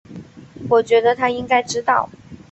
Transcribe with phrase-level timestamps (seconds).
[0.67, 2.09] 我觉得他应该知道